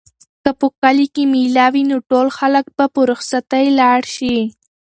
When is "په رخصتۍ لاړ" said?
2.93-4.01